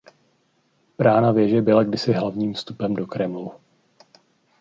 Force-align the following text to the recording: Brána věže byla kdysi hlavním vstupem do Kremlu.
Brána 0.97 1.31
věže 1.31 1.61
byla 1.61 1.83
kdysi 1.83 2.13
hlavním 2.13 2.53
vstupem 2.53 2.93
do 2.93 3.07
Kremlu. 3.07 3.51